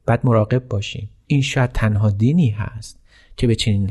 [0.07, 1.11] باید مراقب باشیم.
[1.27, 3.01] این شاید تنها دینی هست
[3.37, 3.91] که به چنین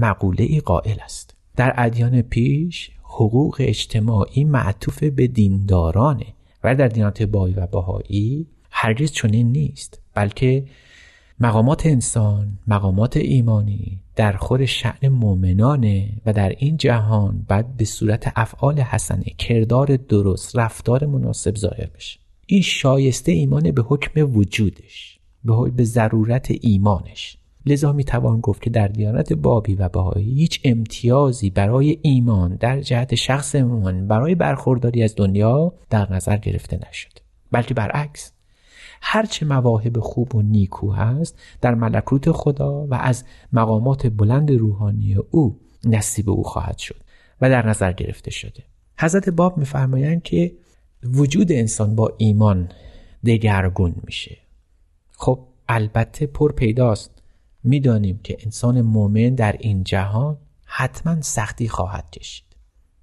[0.00, 1.34] مقوله ای قائل است.
[1.56, 2.90] در ادیان پیش
[3.20, 6.26] حقوق اجتماعی معطوف به دیندارانه
[6.64, 10.64] و در دینات بایی و بهایی هرگز چنین نیست بلکه
[11.40, 18.32] مقامات انسان مقامات ایمانی در خور شعن مؤمنانه و در این جهان باید به صورت
[18.36, 22.18] افعال حسنه کردار درست رفتار مناسب ظاهر بشه.
[22.46, 25.18] این شایسته ایمان به حکم وجودش
[25.76, 27.36] به ضرورت ایمانش.
[27.66, 32.80] لذا می توان گفت که در دیانت بابی و بهایی هیچ امتیازی برای ایمان در
[32.80, 37.12] جهت شخص ایمان برای برخورداری از دنیا در نظر گرفته نشد.
[37.52, 38.32] بلکه برعکس
[39.02, 45.60] هرچه مواهب خوب و نیکو هست در ملکوت خدا و از مقامات بلند روحانی او
[45.84, 46.96] نصیب او خواهد شد
[47.40, 48.62] و در نظر گرفته شده.
[48.98, 50.52] حضرت باب میفرمایند که
[51.04, 52.68] وجود انسان با ایمان
[53.24, 54.36] دگرگون میشه.
[55.10, 57.19] خب البته پر پیداست.
[57.64, 62.44] می‌دانیم که انسان مؤمن در این جهان حتما سختی خواهد کشید.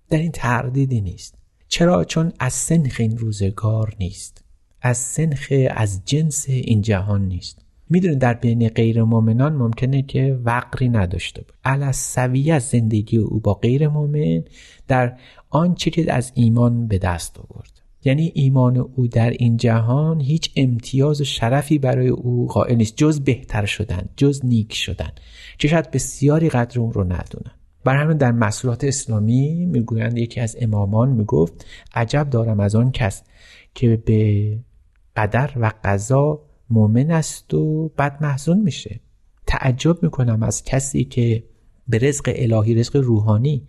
[0.10, 1.36] در این تردیدی نیست.
[1.68, 4.44] چرا؟ چون از سنخ این روزگار نیست.
[4.82, 7.66] از سنخ از جنس این جهان نیست.
[7.90, 11.60] می‌دونید در بین غیر مؤمنان ممکنه که وقری نداشته باشه.
[11.66, 14.44] علا سویه زندگی او با غیر مؤمن
[14.88, 15.18] در
[15.50, 17.77] آنچه که از ایمان به دست آورد.
[18.08, 22.96] یعنی ایمان او در این جهان هیچ امتیاز و شرفی برای او قائل نیست.
[22.96, 25.12] جز بهتر شدن جز نیک شدن.
[25.58, 27.52] که شاید بسیاری قدر اون رو ندونن.
[27.84, 33.24] بر همین در مسئولات اسلامی می‌گویند یکی از امامان می‌گفت عجب دارم از آن کس
[33.76, 34.60] که به
[35.16, 39.00] قدر و قضا مؤمن است و بد محزون میشه.
[39.48, 41.44] تعجب می‌کنم از کسی که
[41.88, 43.68] به رزق الهی رزق روحانی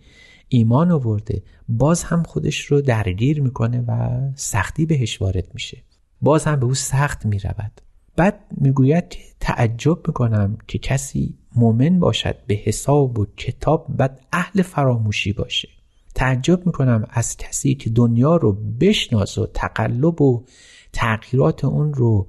[0.49, 5.83] ایمان آورده باز هم خودش رو درگیر می‌کنه و سختی بهش وارد میشه.
[6.21, 7.81] باز هم به او سخت می‌رود.
[8.15, 14.61] بعد می‌گوید که تعجب می‌کنم که کسی مؤمن باشد به حساب و کتاب بعد اهل
[14.61, 15.69] فراموشی باشه.
[16.15, 20.45] تعجب می‌کنم از کسی که دنیا رو بشناس و تقلب و
[20.93, 22.27] تغییرات اون رو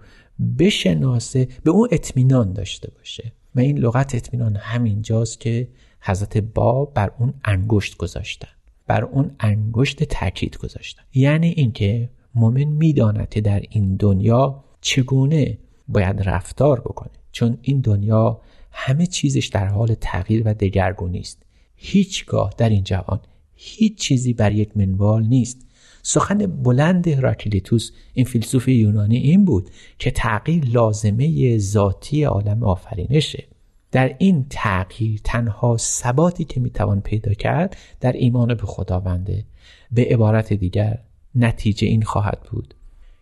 [0.58, 3.32] بشناسه به اون اطمینان داشته باشه.
[3.54, 5.68] و این لغت اطمینان همینجاست که
[6.00, 8.48] حضرت باب بر اون انگشت گذاشتن
[8.90, 11.02] بر اون انگشت تاکید گذاشتن.
[11.14, 17.10] یعنی اینکه مؤمن می‌داند که در این دنیا چگونه باید رفتار بکنه.
[17.32, 18.40] چون این دنیا
[18.72, 21.42] همه چیزش در حال تغییر و دگرگونی است.
[21.76, 23.20] هیچگاه در این جهان
[23.54, 25.66] هیچ چیزی بر یک منوال نیست.
[26.02, 33.44] سخن بلند هراکلیتوس این فیلسوف یونانی این بود که تغییر لازمه ذاتی عالم آفرینشه.
[33.92, 39.44] در این تغییر تنها ثباتی که می‌توان پیدا کرد در ایمان به خداونده.
[39.92, 40.98] به عبارت دیگر
[41.34, 42.74] نتیجه این خواهد بود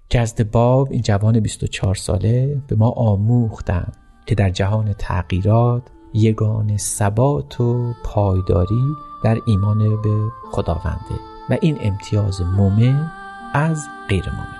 [0.08, 3.96] که از باب این جوان 24 ساله به ما آموختند
[4.26, 5.82] که در جهان تغییرات
[6.14, 8.84] یگان ثبات و پایداری
[9.24, 11.14] در ایمان به خداونده
[11.50, 13.10] و این امتیاز مومن
[13.54, 14.57] از غیر مومن.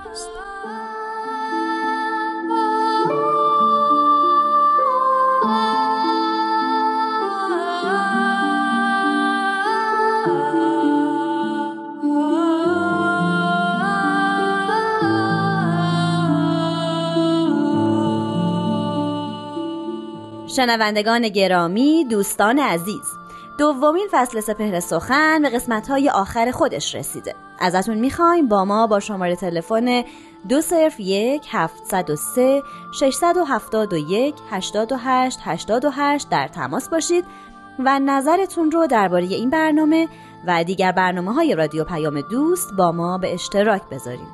[20.59, 23.17] شنوندگان گرامی دوستان عزیز
[23.57, 27.35] دومین فصل سپهر سخن به قسمت های آخر خودش رسیده.
[27.59, 30.03] ازتون می‌خوایم با ما با شماره تلفن
[30.49, 32.63] دو صرف یک هفت و سه
[32.99, 37.25] ششصد و هفتاد و یک هشتاد و هشت هشتاد و هشت در تماس باشید
[37.79, 40.07] و نظرتون رو درباره این برنامه
[40.47, 44.27] و دیگر برنامه های رادیو پیام دوست با ما به اشتراک بذاریم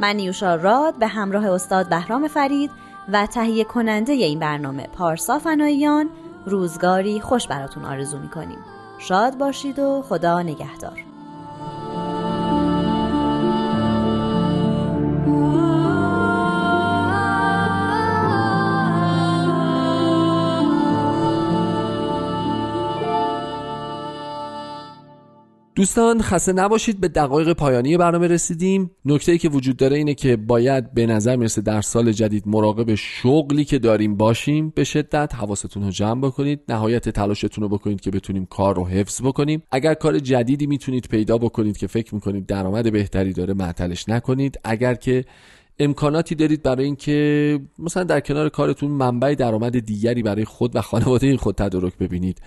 [0.00, 2.70] من نیوشا راد به همراه استاد بهرام فرید
[3.12, 6.10] و تهیه کننده این برنامه پارسا فناییان
[6.46, 8.58] روزگاری خوش براتون آرزو می‌کنیم.
[8.98, 11.09] شاد باشید و خدا نگهدار.
[25.80, 28.90] دوستان خسته نباشید به دقایق پایانی برنامه رسیدیم.
[29.04, 32.94] نکته ای که وجود داره اینه که باید به نظر می‌رسه در سال جدید مراقب
[32.94, 35.34] شغلی که داریم باشیم به شدت.
[35.34, 36.60] حواستون رو جمع بکنید.
[36.68, 39.62] نهایت تلاشتون رو بکنید که بتونیم کار رو حفظ بکنیم.
[39.70, 44.58] اگر کار جدیدی می‌تونید پیدا بکنید که فکر می‌کنید درآمد بهتری داره معطلش نکنید.
[44.64, 45.24] اگر که
[45.78, 51.36] امکاناتی دارید برای اینکه مثلا در کنار کارتون منبع درآمد دیگری برای خود و خانواده
[51.36, 52.40] خود تدارک ببینید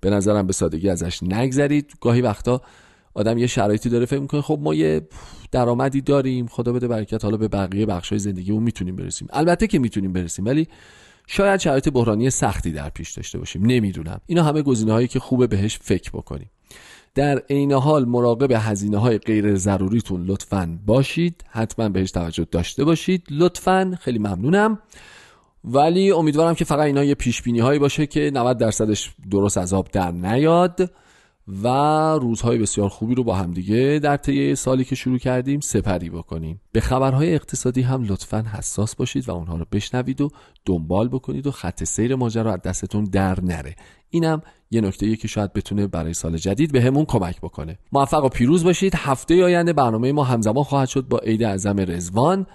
[0.00, 1.92] به نظرم به سادگی ازش نگذرید.
[2.00, 2.60] گاهی وقتا
[3.14, 5.08] آدم یه شرایطی داره فکر می‌کنه خب ما یه
[5.52, 9.28] درآمدی داریم خدا بده برکت حالا به بقیه بخشای زندگی اون می‌تونیم برسیم.
[9.32, 10.68] البته که می‌تونیم برسیم ولی
[11.26, 13.66] شاید شرایط بحرانی سختی در پیش داشته باشیم.
[13.66, 14.20] نمی‌دونم.
[14.26, 16.50] اینا همه گزینه هایی که خوبه بهش فکر بکنیم.
[17.14, 21.44] در عین حال مراقب هزینه های غیر ضروریتون لطفا باشید.
[21.48, 23.26] حتما بهش توجه داشته باشید.
[23.30, 24.78] لطفا خیلی ممنونم.
[25.66, 29.74] ولی امیدوارم که فقط اینا یه پیش بینی هایی باشه که 90 درصدش درست از
[29.74, 30.90] آب در نیاد
[31.62, 31.68] و
[32.20, 36.60] روزهای بسیار خوبی رو با همدیگه در طی سالی که شروع کردیم سپری بکنیم.
[36.72, 40.28] به خبرهای اقتصادی هم لطفا حساس باشید و اونها رو بشنوید و
[40.64, 43.76] دنبال بکنید و خط سیر ماجرا از دستتون در نره.
[44.10, 47.78] اینم یه نکته که شاید بتونه برای سال جدید به همون کمک بکنه.
[47.92, 48.94] موفق و پیروز باشید.
[48.96, 52.46] هفته آینده برنامه ما همزمان خواهد شد با عید اعظم رزوان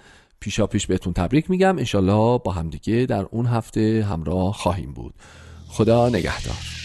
[0.42, 1.78] پیشا پیش بهتون تبریک میگم.
[1.78, 5.14] انشالله با همدیگه در اون هفته همراه خواهیم بود.
[5.68, 6.81] خدا نگهدار.